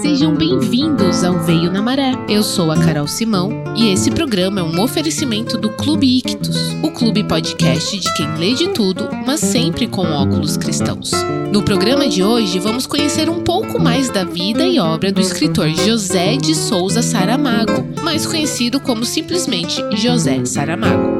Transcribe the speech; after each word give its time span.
Sejam 0.00 0.34
bem-vindos 0.34 1.22
ao 1.22 1.38
Veio 1.40 1.70
na 1.70 1.82
Maré. 1.82 2.12
Eu 2.28 2.42
sou 2.42 2.70
a 2.70 2.76
Carol 2.76 3.06
Simão 3.06 3.50
e 3.76 3.88
esse 3.90 4.10
programa 4.10 4.60
é 4.60 4.62
um 4.62 4.80
oferecimento 4.80 5.58
do 5.58 5.70
Clube 5.70 6.18
Ictus, 6.18 6.56
o 6.82 6.90
clube 6.90 7.22
podcast 7.24 7.98
de 7.98 8.14
quem 8.14 8.26
lê 8.36 8.54
de 8.54 8.68
tudo, 8.68 9.08
mas 9.26 9.40
sempre 9.40 9.86
com 9.86 10.02
óculos 10.02 10.56
cristãos. 10.56 11.10
No 11.52 11.62
programa 11.62 12.08
de 12.08 12.22
hoje, 12.22 12.58
vamos 12.58 12.86
conhecer 12.86 13.28
um 13.28 13.42
pouco 13.42 13.78
mais 13.78 14.08
da 14.08 14.24
vida 14.24 14.66
e 14.66 14.78
obra 14.78 15.12
do 15.12 15.20
escritor 15.20 15.68
José 15.68 16.36
de 16.36 16.54
Souza 16.54 17.02
Saramago, 17.02 17.84
mais 18.02 18.26
conhecido 18.26 18.80
como 18.80 19.04
simplesmente 19.04 19.84
José 19.96 20.44
Saramago. 20.44 21.11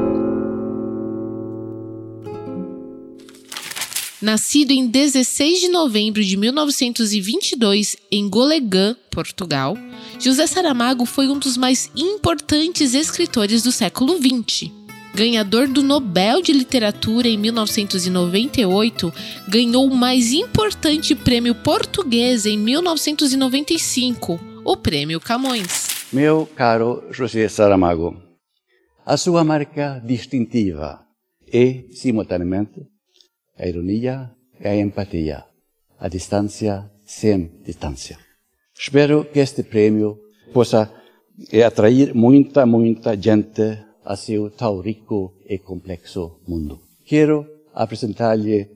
Nascido 4.23 4.71
em 4.71 4.87
16 4.87 5.59
de 5.59 5.67
novembro 5.67 6.23
de 6.23 6.37
1922 6.37 7.97
em 8.09 8.29
Golegã, 8.29 8.95
Portugal, 9.11 9.77
José 10.17 10.47
Saramago 10.47 11.05
foi 11.05 11.27
um 11.27 11.37
dos 11.37 11.57
mais 11.57 11.91
importantes 11.93 12.93
escritores 12.93 13.63
do 13.63 13.69
século 13.69 14.17
XX. 14.17 14.71
Ganhador 15.13 15.67
do 15.67 15.83
Nobel 15.83 16.41
de 16.41 16.53
Literatura 16.53 17.27
em 17.27 17.37
1998, 17.37 19.13
ganhou 19.49 19.87
o 19.87 19.93
mais 19.93 20.31
importante 20.31 21.13
prêmio 21.15 21.53
português 21.53 22.45
em 22.45 22.57
1995, 22.57 24.39
o 24.63 24.77
Prêmio 24.77 25.19
Camões. 25.19 26.07
Meu 26.13 26.45
caro 26.55 27.03
José 27.11 27.49
Saramago, 27.49 28.15
a 29.05 29.17
sua 29.17 29.43
marca 29.43 30.01
distintiva 30.05 31.01
é, 31.51 31.83
simultaneamente, 31.91 32.92
a 33.57 33.67
ironia 33.67 34.31
e 34.59 34.67
a 34.67 34.75
empatia, 34.75 35.45
a 35.99 36.07
distância 36.07 36.91
sem 37.05 37.51
distância. 37.65 38.17
Espero 38.77 39.25
que 39.25 39.39
este 39.39 39.63
prêmio 39.63 40.19
possa 40.53 40.91
atrair 41.65 42.13
muita, 42.13 42.65
muita 42.65 43.15
gente 43.15 43.77
a 44.03 44.15
seu 44.15 44.49
tão 44.49 44.79
rico 44.81 45.35
e 45.47 45.57
complexo 45.57 46.39
mundo. 46.47 46.79
Quero 47.05 47.45
apresentar-lhe 47.73 48.69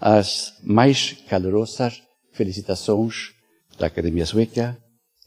as 0.00 0.54
mais 0.62 1.12
calorosas 1.28 2.02
felicitações 2.32 3.34
da 3.78 3.86
Academia 3.86 4.26
Sueca 4.26 4.78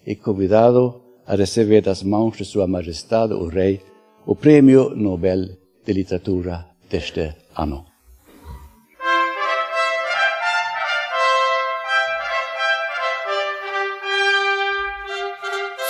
e 0.05 0.15
convidado 0.15 1.01
a 1.25 1.35
receber 1.35 1.81
das 1.81 2.03
mãos 2.03 2.37
de 2.37 2.45
Sua 2.45 2.67
Majestade 2.67 3.33
o 3.33 3.47
Rei 3.47 3.81
o 4.25 4.35
Prêmio 4.35 4.95
Nobel 4.95 5.57
de 5.85 5.93
Literatura 5.93 6.65
deste 6.89 7.35
ano. 7.55 7.92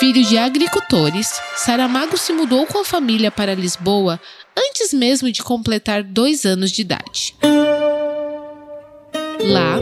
Filho 0.04 0.26
de 0.26 0.38
agricultores, 0.38 1.32
Saramago 1.56 2.18
se 2.18 2.34
mudou 2.34 2.68
com 2.68 2.80
a 2.80 2.84
família 2.84 3.32
para 3.32 3.56
Lisboa 3.56 4.20
antes 4.54 4.94
mesmo 4.94 5.32
de 5.32 5.42
completar 5.42 6.04
dois 6.04 6.44
anos 6.44 6.72
de 6.72 6.82
idade. 6.82 7.34
Lá, 9.40 9.78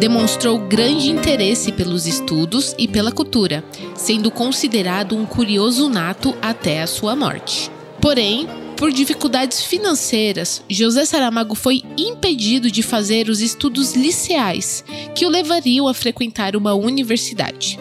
demonstrou 0.00 0.58
grande 0.58 1.10
interesse 1.10 1.70
pelos 1.70 2.06
estudos 2.06 2.74
e 2.78 2.88
pela 2.88 3.12
cultura, 3.12 3.62
sendo 3.94 4.30
considerado 4.30 5.14
um 5.14 5.26
curioso 5.26 5.90
nato 5.90 6.34
até 6.40 6.80
a 6.80 6.86
sua 6.86 7.14
morte. 7.14 7.70
Porém, 8.00 8.48
por 8.74 8.90
dificuldades 8.90 9.62
financeiras, 9.62 10.62
José 10.70 11.04
Saramago 11.04 11.54
foi 11.54 11.82
impedido 11.94 12.70
de 12.70 12.82
fazer 12.82 13.28
os 13.28 13.42
estudos 13.42 13.92
liceais 13.92 14.82
que 15.14 15.26
o 15.26 15.28
levariam 15.28 15.86
a 15.86 15.92
frequentar 15.92 16.56
uma 16.56 16.72
universidade. 16.72 17.78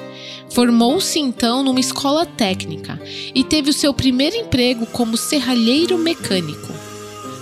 Formou-se 0.49 1.19
então 1.19 1.63
numa 1.63 1.79
escola 1.79 2.25
técnica 2.25 2.99
e 3.33 3.43
teve 3.43 3.69
o 3.69 3.73
seu 3.73 3.93
primeiro 3.93 4.35
emprego 4.35 4.85
como 4.87 5.17
serralheiro 5.17 5.97
mecânico. 5.97 6.73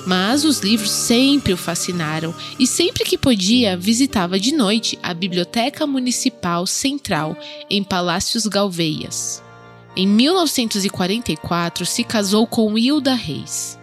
Mas 0.05 0.45
os 0.45 0.60
livros 0.60 0.92
sempre 0.92 1.52
o 1.52 1.58
fascinaram 1.58 2.33
e 2.60 2.67
sempre 2.67 3.04
que 3.04 3.17
podia 3.17 3.76
visitava 3.76 4.39
de 4.39 4.54
noite 4.54 4.99
a 5.02 5.14
Biblioteca 5.14 5.87
Municipal 5.87 6.67
Central 6.67 7.36
em 7.70 7.83
Palácios 7.83 8.45
Galveias. 8.45 9.42
Em 9.95 10.05
1944 10.05 11.86
se 11.86 12.04
casou 12.04 12.45
com 12.45 12.77
Hilda 12.77 13.15
Reis. 13.15 13.80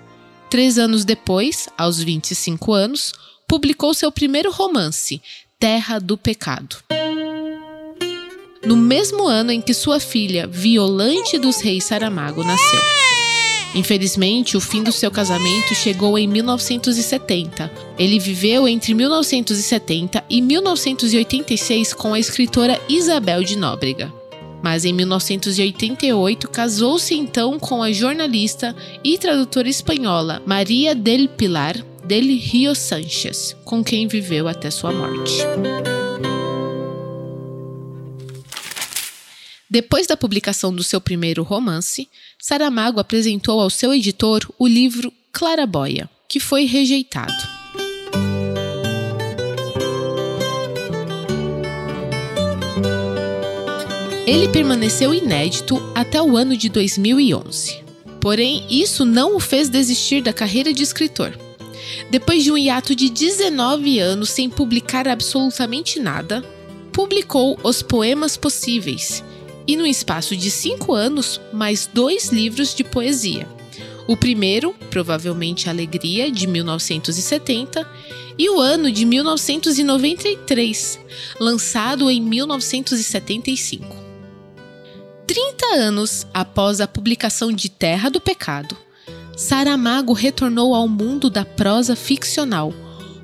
Três 0.50 0.78
anos 0.78 1.04
depois, 1.04 1.68
aos 1.76 1.98
25 1.98 2.72
anos, 2.72 3.12
publicou 3.48 3.94
seu 3.94 4.12
primeiro 4.12 4.52
romance, 4.52 5.22
Terra 5.58 5.98
do 5.98 6.18
Pecado 6.18 6.76
no 8.64 8.76
mesmo 8.76 9.26
ano 9.26 9.50
em 9.50 9.60
que 9.60 9.74
sua 9.74 9.98
filha, 9.98 10.46
Violante 10.46 11.38
dos 11.38 11.60
Reis 11.60 11.84
Saramago, 11.84 12.44
nasceu. 12.44 12.80
Infelizmente, 13.74 14.56
o 14.56 14.60
fim 14.60 14.82
do 14.82 14.92
seu 14.92 15.10
casamento 15.10 15.74
chegou 15.74 16.18
em 16.18 16.26
1970. 16.28 17.70
Ele 17.98 18.18
viveu 18.18 18.68
entre 18.68 18.92
1970 18.94 20.22
e 20.28 20.42
1986 20.42 21.94
com 21.94 22.12
a 22.12 22.20
escritora 22.20 22.78
Isabel 22.88 23.42
de 23.42 23.56
Nóbrega. 23.56 24.12
Mas 24.62 24.84
em 24.84 24.92
1988 24.92 26.48
casou-se 26.48 27.14
então 27.14 27.58
com 27.58 27.82
a 27.82 27.90
jornalista 27.90 28.76
e 29.02 29.18
tradutora 29.18 29.68
espanhola 29.68 30.40
Maria 30.46 30.94
del 30.94 31.28
Pilar 31.28 31.76
del 32.04 32.24
Rio 32.36 32.74
Sánchez, 32.74 33.56
com 33.64 33.82
quem 33.82 34.06
viveu 34.06 34.46
até 34.46 34.70
sua 34.70 34.92
morte. 34.92 35.42
Depois 39.72 40.06
da 40.06 40.18
publicação 40.18 40.70
do 40.70 40.82
seu 40.82 41.00
primeiro 41.00 41.42
romance, 41.42 42.06
Saramago 42.38 43.00
apresentou 43.00 43.58
ao 43.58 43.70
seu 43.70 43.94
editor 43.94 44.46
o 44.58 44.68
livro 44.68 45.10
Claraboia, 45.32 46.10
que 46.28 46.38
foi 46.38 46.66
rejeitado. 46.66 47.32
Ele 54.26 54.46
permaneceu 54.48 55.14
inédito 55.14 55.80
até 55.94 56.20
o 56.20 56.36
ano 56.36 56.54
de 56.54 56.68
2011. 56.68 57.82
Porém, 58.20 58.66
isso 58.68 59.06
não 59.06 59.36
o 59.36 59.40
fez 59.40 59.70
desistir 59.70 60.20
da 60.20 60.34
carreira 60.34 60.70
de 60.74 60.82
escritor. 60.82 61.32
Depois 62.10 62.44
de 62.44 62.52
um 62.52 62.58
hiato 62.58 62.94
de 62.94 63.08
19 63.08 63.98
anos 64.00 64.28
sem 64.28 64.50
publicar 64.50 65.08
absolutamente 65.08 65.98
nada, 65.98 66.44
publicou 66.92 67.58
Os 67.62 67.80
Poemas 67.80 68.36
Possíveis, 68.36 69.24
e, 69.66 69.76
no 69.76 69.86
espaço 69.86 70.36
de 70.36 70.50
cinco 70.50 70.94
anos, 70.94 71.40
mais 71.52 71.88
dois 71.92 72.30
livros 72.30 72.74
de 72.74 72.84
poesia. 72.84 73.46
O 74.06 74.16
primeiro, 74.16 74.74
provavelmente 74.90 75.68
Alegria, 75.68 76.30
de 76.30 76.46
1970, 76.46 77.88
e 78.38 78.50
o 78.50 78.60
ano 78.60 78.90
de 78.90 79.04
1993, 79.04 80.98
lançado 81.38 82.10
em 82.10 82.20
1975. 82.20 83.96
30 85.26 85.66
anos 85.76 86.26
após 86.34 86.80
a 86.80 86.88
publicação 86.88 87.52
de 87.52 87.68
Terra 87.68 88.08
do 88.08 88.20
Pecado, 88.20 88.76
Saramago 89.36 90.12
retornou 90.12 90.74
ao 90.74 90.88
mundo 90.88 91.30
da 91.30 91.44
prosa 91.44 91.96
ficcional 91.96 92.74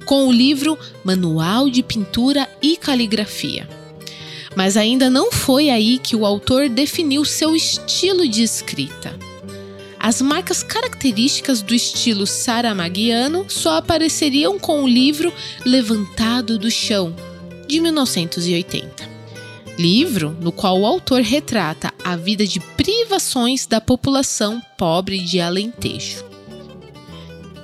com 0.07 0.27
o 0.27 0.33
livro 0.33 0.79
Manual 1.05 1.69
de 1.69 1.83
Pintura 1.83 2.49
e 2.63 2.77
Caligrafia. 2.79 3.69
Mas 4.57 4.77
ainda 4.77 5.09
não 5.11 5.31
foi 5.31 5.71
aí 5.71 5.99
que 5.99 6.17
o 6.17 6.25
autor 6.25 6.69
definiu 6.69 7.25
seu 7.25 7.55
estilo 7.55 8.27
de 8.29 8.43
escrita. 8.43 9.15
As 9.99 10.23
marcas 10.23 10.63
características 10.63 11.61
do 11.61 11.75
estilo 11.75 12.27
saramaguiano 12.27 13.47
só 13.49 13.79
apareceriam 13.79 14.59
com 14.59 14.85
o 14.85 14.89
livro 14.89 15.33
Levantado 15.65 16.59
do 16.59 16.71
Chão, 16.71 17.15
de 17.67 17.81
1980. 17.81 19.09
Livro 19.79 20.37
no 20.41 20.51
qual 20.51 20.81
o 20.81 20.87
autor 20.87 21.21
retrata 21.21 21.93
a 22.03 22.17
vida 22.17 22.47
de 22.47 22.59
privações 22.61 23.67
da 23.67 23.81
população 23.81 24.63
pobre 24.77 25.19
de 25.19 25.41
Alentejo. 25.41 26.25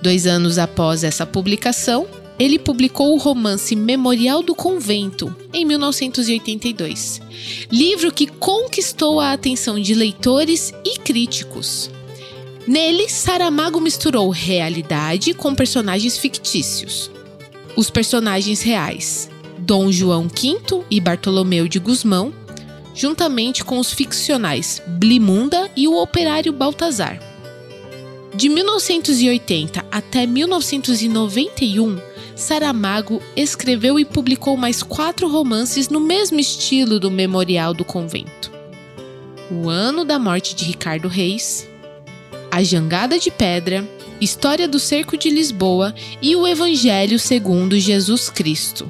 Dois 0.03 0.27
anos 0.27 0.59
após 0.59 1.03
essa 1.03 1.25
publicação, 1.25 2.07
ele 2.39 2.59
publicou 2.59 3.15
o 3.15 3.19
romance 3.19 3.77
Memorial 3.77 4.43
do 4.43 4.55
Convento, 4.55 5.35
em 5.53 5.65
1982, 5.65 7.21
livro 7.71 8.13
que 8.13 8.27
conquistou 8.27 9.21
a 9.21 9.33
atenção 9.33 9.79
de 9.79 9.95
leitores 9.95 10.73
e 10.85 10.99
críticos. 10.99 11.91
Nele, 12.67 13.09
Saramago 13.09 13.81
misturou 13.81 14.31
realidade 14.31 15.35
com 15.35 15.55
personagens 15.55 16.17
fictícios. 16.17 17.11
Os 17.77 17.91
personagens 17.91 18.63
reais, 18.63 19.31
Dom 19.59 19.93
João 19.93 20.29
V 20.29 20.85
e 20.91 21.01
Bartolomeu 21.01 21.69
de 21.69 21.79
Gusmão, 21.79 22.33
juntamente 22.95 23.65
com 23.65 23.79
os 23.79 23.93
ficcionais 23.93 24.83
Blimunda 24.87 25.71
e 25.77 25.87
o 25.87 26.01
operário 26.01 26.53
Baltazar. 26.53 27.21
De 28.35 28.49
1980 28.49 29.85
até 29.91 30.27
1991, 30.27 32.14
Saramago 32.35 33.23
escreveu 33.37 33.99
e 33.99 34.05
publicou 34.05 34.57
mais 34.57 34.83
quatro 34.83 35.29
romances 35.29 35.89
no 35.89 36.01
mesmo 36.01 36.41
estilo 36.41 36.99
do 36.99 37.11
Memorial 37.11 37.73
do 37.73 37.85
Convento: 37.85 38.51
O 39.51 39.69
Ano 39.69 40.05
da 40.05 40.19
Morte 40.19 40.55
de 40.55 40.65
Ricardo 40.65 41.07
Reis, 41.07 41.69
A 42.51 42.63
Jangada 42.63 43.19
de 43.19 43.31
Pedra, 43.31 43.89
História 44.21 44.67
do 44.67 44.81
Cerco 44.81 45.17
de 45.17 45.31
Lisboa 45.31 45.95
e 46.21 46.35
o 46.35 46.47
Evangelho 46.47 47.19
segundo 47.19 47.79
Jesus 47.79 48.29
Cristo 48.29 48.87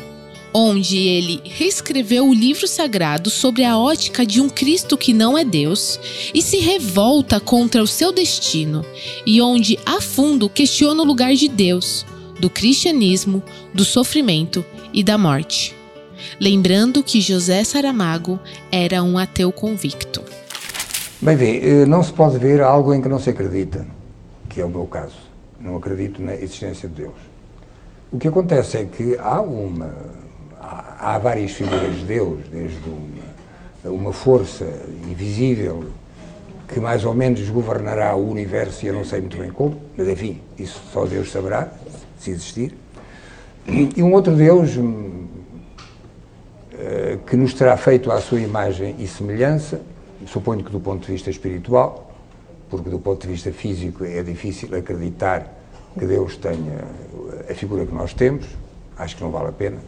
onde 0.56 0.96
ele 0.99 1.41
reescreveu 1.44 2.29
o 2.29 2.32
livro 2.32 2.69
sagrado 2.69 3.29
sobre 3.29 3.64
a 3.64 3.76
ótica 3.76 4.25
de 4.25 4.41
um 4.41 4.49
Cristo 4.49 4.96
que 4.96 5.12
não 5.12 5.37
é 5.37 5.44
Deus 5.44 5.99
e 6.32 6.41
se 6.41 6.58
revolta 6.58 7.41
contra 7.41 7.82
o 7.82 7.88
seu 7.88 8.12
destino, 8.12 8.87
e 9.26 9.43
onde 9.43 9.76
a 9.85 10.00
fundo 10.00 10.49
questiona 10.49 11.02
o 11.02 11.05
lugar 11.05 11.35
de 11.35 11.49
Deus, 11.49 12.06
do 12.44 12.50
cristianismo, 12.50 13.43
do 13.73 13.87
sofrimento 13.87 14.62
e 14.93 15.02
da 15.02 15.17
morte. 15.17 15.75
Lembrando 16.38 17.02
que 17.02 17.19
José 17.19 17.64
Saramago 17.64 18.38
era 18.70 19.02
um 19.02 19.17
ateu 19.17 19.50
convicto. 19.50 20.23
Bem, 21.23 21.37
vê, 21.37 21.56
eh, 21.56 21.87
não 21.87 22.02
se 22.02 22.12
pode 22.12 22.37
ver 22.37 22.61
algo 22.61 22.93
em 22.93 23.00
que 23.00 23.08
não 23.08 23.19
se 23.19 23.31
acredita, 23.31 23.87
que 24.46 24.61
é 24.61 24.64
o 24.67 24.69
meu 24.69 24.85
caso. 24.85 25.17
Não 25.58 25.75
acredito 25.75 26.20
na 26.20 26.35
existência 26.35 26.87
de 26.87 26.96
Deus. 26.96 27.14
O 28.12 28.19
que 28.19 28.29
acontece 28.29 28.76
é 28.76 28.85
que 28.85 29.17
há 29.19 29.41
uma 29.41 29.94
há 30.61 31.19
várias 31.19 31.52
figuras 31.52 31.96
de 31.96 32.05
Deus, 32.05 32.41
desde 32.52 32.79
uma, 33.85 33.91
uma 33.91 34.12
força 34.12 34.67
invisível 35.11 35.82
que 36.69 36.79
mais 36.79 37.06
ou 37.06 37.14
menos 37.14 37.49
governará 37.49 38.14
o 38.14 38.31
universo 38.31 38.85
e 38.85 38.88
eu 38.88 38.94
não 38.94 39.05
sei 39.05 39.20
muito 39.20 39.38
bem 39.38 39.50
como, 39.50 39.81
mas 39.96 40.08
enfim, 40.08 40.43
isso 40.58 40.82
só 40.93 41.06
Deus 41.06 41.31
saberá, 41.31 41.70
se 42.19 42.31
existir. 42.31 42.75
E 43.66 44.02
um 44.02 44.12
outro 44.12 44.34
Deus 44.37 44.76
hum, 44.76 45.26
eh, 46.78 47.19
que 47.26 47.37
nos 47.37 47.55
terá 47.55 47.76
feito 47.76 48.11
à 48.11 48.20
sua 48.20 48.40
imagem 48.40 48.96
e 48.99 49.06
semelhança, 49.06 49.81
suponho 50.26 50.62
que 50.62 50.70
do 50.70 50.81
ponto 50.81 51.06
de 51.06 51.12
vista 51.12 51.31
espiritual, 51.31 52.12
porque 52.69 52.90
do 52.90 52.99
ponto 52.99 53.22
de 53.22 53.32
vista 53.32 53.52
físico 53.52 54.05
é 54.05 54.22
difícil 54.22 54.76
acreditar 54.76 55.50
que 55.99 56.05
Deus 56.05 56.37
tenha 56.37 56.84
a 57.49 57.55
figura 57.55 57.87
que 57.87 57.94
nós 57.94 58.12
temos, 58.12 58.44
acho 58.99 59.17
que 59.17 59.22
não 59.22 59.31
vale 59.31 59.49
a 59.49 59.52
pena. 59.52 59.78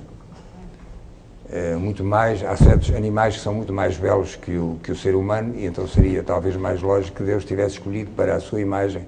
Eh, 1.51 1.77
muito 1.77 2.03
mais, 2.03 2.43
há 2.43 2.57
certos 2.57 2.91
animais 2.95 3.37
que 3.37 3.43
são 3.43 3.55
muito 3.55 3.73
mais 3.73 3.97
belos 3.97 4.35
que 4.35 4.57
o, 4.57 4.79
que 4.83 4.91
o 4.91 4.97
ser 4.97 5.15
humano 5.15 5.55
e 5.57 5.67
então 5.67 5.87
seria 5.87 6.23
talvez 6.23 6.57
mais 6.57 6.83
lógico 6.83 7.19
que 7.19 7.23
Deus 7.23 7.45
tivesse 7.45 7.75
escolhido 7.75 8.11
para 8.13 8.35
a 8.35 8.41
sua 8.41 8.61
imagem 8.61 9.07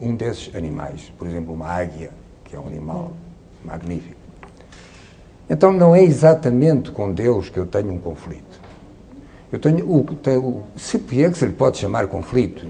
um 0.00 0.14
desses 0.14 0.54
animais, 0.54 1.12
por 1.18 1.26
exemplo, 1.26 1.54
uma 1.54 1.66
águia, 1.66 2.10
que 2.48 2.56
é 2.56 2.58
um 2.58 2.66
animal 2.66 3.12
magnífico. 3.64 4.16
Então 5.48 5.72
não 5.72 5.94
é 5.94 6.02
exatamente 6.02 6.90
com 6.90 7.12
Deus 7.12 7.48
que 7.48 7.58
eu 7.58 7.66
tenho 7.66 7.92
um 7.92 7.98
conflito. 7.98 8.60
Eu 9.50 9.58
tenho 9.58 9.90
o, 9.90 10.04
tenho, 10.16 10.62
se 10.76 10.96
é 10.96 11.30
que 11.30 11.38
se 11.38 11.46
lhe 11.46 11.52
pode 11.52 11.78
chamar 11.78 12.06
conflito. 12.06 12.66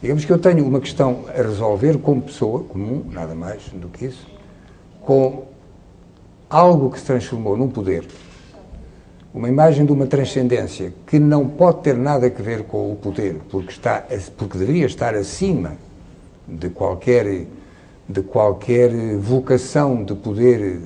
Digamos 0.00 0.24
que 0.24 0.32
eu 0.32 0.38
tenho 0.38 0.64
uma 0.64 0.80
questão 0.80 1.24
a 1.28 1.42
resolver 1.42 1.98
como 1.98 2.22
pessoa 2.22 2.62
comum, 2.62 3.04
nada 3.10 3.34
mais 3.34 3.62
do 3.72 3.88
que 3.88 4.04
isso, 4.04 4.26
com 5.00 5.46
algo 6.48 6.90
que 6.90 7.00
se 7.00 7.06
transformou 7.06 7.56
num 7.56 7.68
poder 7.68 8.06
uma 9.32 9.48
imagem 9.48 9.84
de 9.84 9.92
uma 9.92 10.06
transcendência 10.06 10.92
que 11.06 11.18
não 11.18 11.46
pode 11.46 11.82
ter 11.82 11.96
nada 11.96 12.26
a 12.26 12.42
ver 12.42 12.64
com 12.64 12.92
o 12.92 12.96
poder, 12.96 13.36
porque, 13.50 13.70
está, 13.70 14.04
porque 14.36 14.58
deveria 14.58 14.86
estar 14.86 15.14
acima 15.14 15.74
de 16.46 16.70
qualquer, 16.70 17.46
de 18.08 18.22
qualquer 18.22 18.90
vocação 19.18 20.02
de 20.02 20.14
poder 20.14 20.80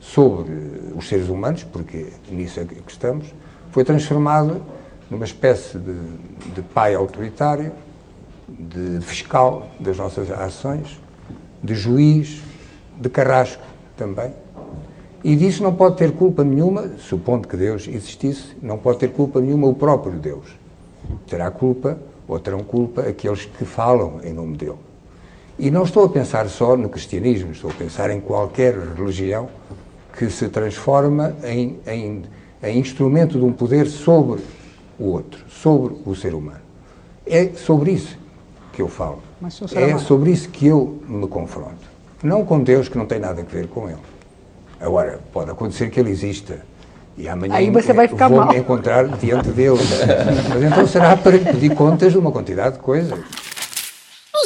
sobre 0.00 0.52
os 0.96 1.08
seres 1.08 1.28
humanos, 1.28 1.64
porque 1.64 2.06
nisso 2.30 2.60
é 2.60 2.64
que 2.64 2.76
estamos, 2.88 3.32
foi 3.70 3.84
transformado 3.84 4.62
numa 5.10 5.24
espécie 5.24 5.78
de, 5.78 5.94
de 6.54 6.62
pai 6.62 6.94
autoritário, 6.94 7.72
de 8.48 9.00
fiscal 9.00 9.68
das 9.78 9.96
nossas 9.96 10.30
ações, 10.30 11.00
de 11.62 11.74
juiz, 11.74 12.42
de 13.00 13.08
carrasco 13.08 13.62
também. 13.96 14.32
E 15.24 15.34
disso 15.34 15.62
não 15.62 15.74
pode 15.74 15.96
ter 15.96 16.12
culpa 16.12 16.44
nenhuma, 16.44 16.90
supondo 16.98 17.48
que 17.48 17.56
Deus 17.56 17.88
existisse, 17.88 18.56
não 18.62 18.78
pode 18.78 18.98
ter 18.98 19.08
culpa 19.08 19.40
nenhuma 19.40 19.66
o 19.66 19.74
próprio 19.74 20.12
Deus. 20.12 20.46
Terá 21.26 21.50
culpa, 21.50 21.98
ou 22.28 22.38
terão 22.38 22.60
culpa, 22.60 23.02
aqueles 23.02 23.44
que 23.44 23.64
falam 23.64 24.20
em 24.22 24.32
nome 24.32 24.56
dele. 24.56 24.78
E 25.58 25.70
não 25.70 25.84
estou 25.84 26.04
a 26.04 26.08
pensar 26.08 26.48
só 26.48 26.76
no 26.76 26.88
cristianismo, 26.88 27.52
estou 27.52 27.70
a 27.70 27.74
pensar 27.74 28.10
em 28.10 28.20
qualquer 28.20 28.76
religião 28.96 29.48
que 30.16 30.28
se 30.30 30.48
transforma 30.48 31.34
em, 31.44 31.78
em, 31.86 32.22
em 32.62 32.78
instrumento 32.78 33.38
de 33.38 33.44
um 33.44 33.52
poder 33.52 33.86
sobre 33.86 34.42
o 34.98 35.04
outro, 35.04 35.42
sobre 35.48 35.96
o 36.04 36.14
ser 36.14 36.34
humano. 36.34 36.60
É 37.26 37.48
sobre 37.54 37.92
isso 37.92 38.18
que 38.72 38.82
eu 38.82 38.88
falo. 38.88 39.22
É 39.74 39.98
sobre 39.98 40.30
isso 40.30 40.48
que 40.50 40.66
eu 40.66 41.00
me 41.08 41.26
confronto. 41.26 41.96
Não 42.22 42.44
com 42.44 42.62
Deus, 42.62 42.88
que 42.88 42.98
não 42.98 43.06
tem 43.06 43.18
nada 43.18 43.40
a 43.40 43.44
ver 43.44 43.66
com 43.68 43.88
ele. 43.88 43.98
Agora, 44.80 45.20
pode 45.32 45.50
acontecer 45.50 45.90
que 45.90 45.98
ele 45.98 46.10
exista. 46.10 46.60
E 47.16 47.28
amanhã 47.28 47.54
Aí 47.54 47.70
você 47.70 47.94
vai 47.94 48.08
ficar 48.08 48.28
vou 48.28 48.38
mal. 48.38 48.48
me 48.48 48.58
encontrar 48.58 49.08
diante 49.08 49.48
dele. 49.48 49.78
Mas 50.50 50.62
então 50.62 50.86
será 50.86 51.16
para 51.16 51.32
lhe 51.32 51.44
pedir 51.44 51.74
contas 51.74 52.12
de 52.12 52.18
uma 52.18 52.30
quantidade 52.30 52.76
de 52.76 52.82
coisas. 52.82 53.18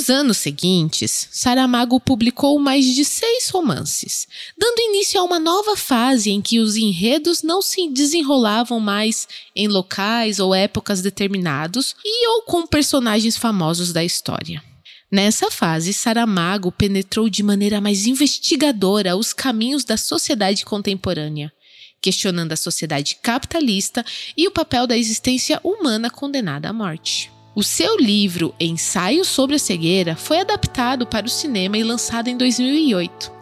Nos 0.00 0.08
anos 0.08 0.38
seguintes, 0.38 1.28
Saramago 1.30 2.00
publicou 2.00 2.58
mais 2.58 2.86
de 2.86 3.04
seis 3.04 3.50
romances, 3.50 4.26
dando 4.56 4.80
início 4.80 5.20
a 5.20 5.22
uma 5.22 5.38
nova 5.38 5.76
fase 5.76 6.30
em 6.30 6.40
que 6.40 6.58
os 6.58 6.74
enredos 6.74 7.42
não 7.42 7.60
se 7.60 7.86
desenrolavam 7.86 8.80
mais 8.80 9.28
em 9.54 9.68
locais 9.68 10.40
ou 10.40 10.54
épocas 10.54 11.02
determinados 11.02 11.94
e 12.02 12.26
ou 12.28 12.42
com 12.44 12.66
personagens 12.66 13.36
famosos 13.36 13.92
da 13.92 14.02
história. 14.02 14.64
Nessa 15.12 15.50
fase, 15.50 15.92
Saramago 15.92 16.72
penetrou 16.72 17.28
de 17.28 17.42
maneira 17.42 17.78
mais 17.78 18.06
investigadora 18.06 19.18
os 19.18 19.34
caminhos 19.34 19.84
da 19.84 19.98
sociedade 19.98 20.64
contemporânea, 20.64 21.52
questionando 22.00 22.52
a 22.52 22.56
sociedade 22.56 23.18
capitalista 23.22 24.02
e 24.34 24.48
o 24.48 24.50
papel 24.50 24.86
da 24.86 24.96
existência 24.96 25.60
humana 25.62 26.08
condenada 26.08 26.70
à 26.70 26.72
morte. 26.72 27.30
O 27.52 27.64
seu 27.64 27.96
livro 27.96 28.54
Ensaio 28.60 29.24
sobre 29.24 29.56
a 29.56 29.58
Cegueira 29.58 30.14
foi 30.14 30.38
adaptado 30.38 31.04
para 31.04 31.26
o 31.26 31.28
cinema 31.28 31.76
e 31.76 31.82
lançado 31.82 32.28
em 32.28 32.36
2008, 32.36 33.32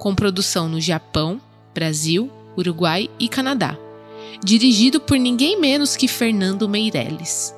com 0.00 0.16
produção 0.16 0.68
no 0.68 0.80
Japão, 0.80 1.40
Brasil, 1.72 2.28
Uruguai 2.58 3.08
e 3.20 3.28
Canadá, 3.28 3.78
dirigido 4.44 4.98
por 5.00 5.16
ninguém 5.16 5.60
menos 5.60 5.94
que 5.94 6.08
Fernando 6.08 6.68
Meirelles. 6.68 7.54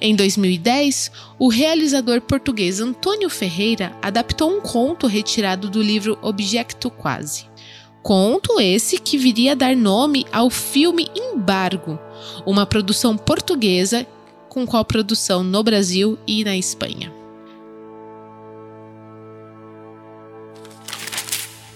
Em 0.00 0.16
2010, 0.16 1.12
o 1.38 1.48
realizador 1.48 2.22
português 2.22 2.80
Antônio 2.80 3.28
Ferreira 3.28 3.94
adaptou 4.00 4.50
um 4.50 4.62
conto 4.62 5.06
retirado 5.06 5.68
do 5.68 5.82
livro 5.82 6.18
Objecto 6.22 6.90
Quase. 6.90 7.44
Conto 8.02 8.58
esse 8.58 8.98
que 8.98 9.18
viria 9.18 9.52
a 9.52 9.54
dar 9.54 9.76
nome 9.76 10.24
ao 10.32 10.48
filme 10.48 11.10
Embargo, 11.14 11.98
uma 12.46 12.64
produção 12.64 13.14
portuguesa 13.16 14.06
com 14.54 14.64
coprodução 14.64 15.42
no 15.42 15.64
Brasil 15.64 16.16
e 16.28 16.44
na 16.44 16.56
Espanha. 16.56 17.12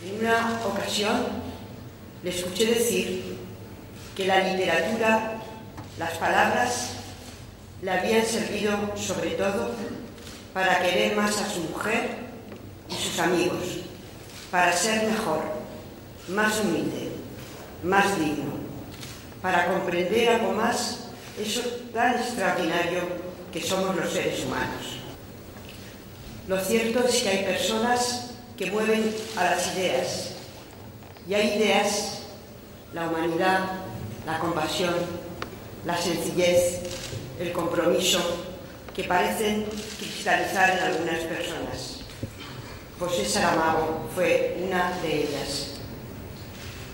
Em 0.01 0.21
uma 0.21 0.65
ocasião, 0.65 1.27
le 2.23 2.31
escuché 2.31 2.67
decir 2.67 3.37
que 4.15 4.31
a 4.31 4.39
literatura, 4.39 5.41
as 6.01 6.17
palavras 6.19 6.91
le 7.83 7.91
habían 7.91 8.25
servido 8.25 8.97
sobre 8.97 9.31
todo 9.31 9.75
para 10.55 10.81
querer 10.81 11.17
más 11.17 11.37
a 11.41 11.47
su 11.47 11.59
mujer 11.63 12.31
y 12.89 12.95
sus 12.95 13.19
amigos, 13.19 13.81
para 14.53 14.73
ser 14.73 15.03
mejor, 15.09 15.43
más 16.29 16.61
humilde, 16.61 17.11
más 17.83 18.17
digno, 18.17 18.53
para 19.43 19.67
comprender 19.67 20.29
algo 20.29 20.53
más 20.53 21.08
eso 21.41 21.61
tan 21.93 22.17
extraordinario 22.17 23.03
que 23.53 23.63
somos 23.63 23.97
los 23.97 24.13
seres 24.13 24.45
humanos. 24.45 24.99
Lo 26.49 26.59
cierto 26.61 27.07
es 27.07 27.23
que 27.23 27.29
hay 27.29 27.45
personas 27.45 28.31
que 28.57 28.71
mueven 28.71 29.15
a 29.37 29.45
las 29.45 29.77
ideas 29.77 30.31
y 31.29 31.35
hay 31.35 31.59
ideas, 31.59 32.23
la 32.93 33.09
humanidad, 33.09 33.61
la 34.27 34.39
compasión, 34.39 34.95
la 35.85 35.97
sencillez, 35.97 36.81
el 37.39 37.53
compromiso 37.53 38.21
que 38.95 39.05
parecen 39.05 39.67
cristalizar 39.99 40.71
en 40.71 40.79
algunas 40.79 41.21
personas. 41.21 41.99
José 42.99 43.25
Saramago 43.25 44.09
fue 44.15 44.57
una 44.67 44.99
de 45.03 45.23
ellas, 45.23 45.75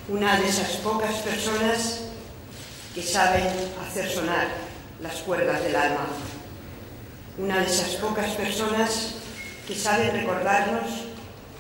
una 0.09 0.39
de 0.39 0.49
esas 0.49 0.73
pocas 0.77 1.15
personas 1.23 2.04
que 2.95 3.03
saben 3.03 3.45
hacer 3.87 4.09
sonar 4.09 4.49
las 5.03 5.17
cuerdas 5.17 5.63
del 5.63 5.75
alma, 5.75 6.07
una 7.37 7.59
de 7.59 7.67
esas 7.67 7.97
pocas 7.97 8.31
personas 8.33 9.15
que 9.67 9.75
saben 9.75 10.13
recordarnos 10.13 10.85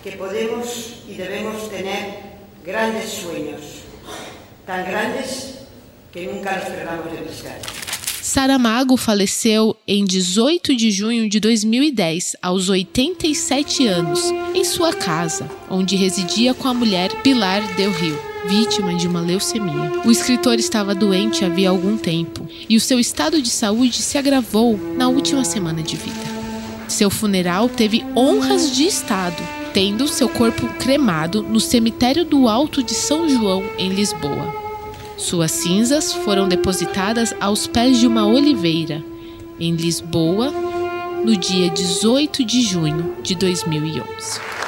que 0.02 0.12
podemos 0.12 0.94
y 1.08 1.14
debemos 1.14 1.68
tener 1.70 2.20
grandes 2.64 3.10
sueños, 3.10 3.60
tan 4.66 4.84
grandes 4.84 5.58
que 6.12 6.26
nunca 6.26 6.56
los 6.56 6.66
perdamos 6.66 7.12
de 7.12 7.20
buscar. 7.22 7.58
Saramago 8.22 8.96
faleceu 8.96 9.76
em 9.86 10.04
18 10.04 10.74
de 10.74 10.90
junho 10.90 11.28
de 11.28 11.38
2010, 11.40 12.36
aos 12.40 12.68
87 12.70 13.86
anos, 13.86 14.20
em 14.54 14.64
sua 14.64 14.94
casa, 14.94 15.50
onde 15.68 15.94
residia 15.96 16.54
com 16.54 16.68
a 16.68 16.74
mulher 16.74 17.10
Pilar 17.22 17.62
Del 17.74 17.92
Rio, 17.92 18.18
vítima 18.46 18.94
de 18.94 19.06
uma 19.06 19.20
leucemia. 19.20 19.92
O 20.04 20.10
escritor 20.10 20.54
estava 20.54 20.94
doente 20.94 21.44
havia 21.44 21.70
algum 21.70 21.96
tempo 21.96 22.46
e 22.68 22.76
o 22.76 22.80
seu 22.80 22.98
estado 22.98 23.40
de 23.40 23.50
saúde 23.50 24.02
se 24.02 24.18
agravou 24.18 24.78
na 24.96 25.08
última 25.08 25.44
semana 25.44 25.82
de 25.82 25.96
vida. 25.96 26.34
Seu 26.88 27.10
funeral 27.10 27.68
teve 27.68 28.04
honras 28.14 28.70
de 28.70 28.86
Estado, 28.86 29.42
tendo 29.72 30.06
seu 30.06 30.28
corpo 30.28 30.66
cremado 30.78 31.42
no 31.42 31.58
cemitério 31.58 32.24
do 32.24 32.48
Alto 32.48 32.82
de 32.82 32.94
São 32.94 33.28
João, 33.28 33.64
em 33.78 33.88
Lisboa. 33.88 34.54
Suas 35.16 35.50
cinzas 35.50 36.12
foram 36.12 36.48
depositadas 36.48 37.34
aos 37.40 37.66
pés 37.66 37.98
de 37.98 38.06
uma 38.06 38.26
oliveira, 38.26 39.02
em 39.58 39.74
Lisboa, 39.74 40.50
no 41.24 41.36
dia 41.36 41.70
18 41.70 42.44
de 42.44 42.62
junho 42.62 43.16
de 43.22 43.34
2011. 43.34 44.63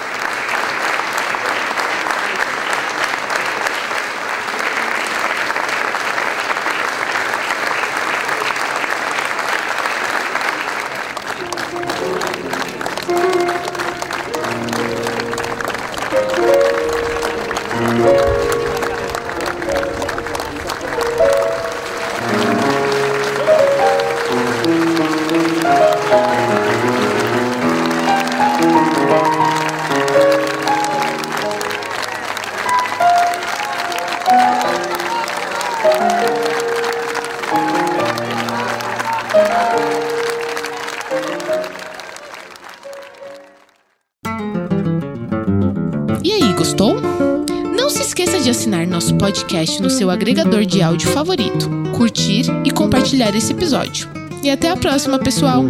Assinar 48.57 48.87
nosso 48.87 49.15
podcast 49.17 49.83
no 49.83 49.91
seu 49.91 50.11
agregador 50.11 50.65
de 50.65 50.81
áudio 50.81 51.11
favorito, 51.11 51.69
curtir 51.95 52.47
e 52.65 52.71
compartilhar 52.71 53.35
esse 53.37 53.53
episódio. 53.53 54.09
E 54.43 54.51
até 54.51 54.71
a 54.71 54.77
próxima, 54.77 55.19
pessoal! 55.19 55.63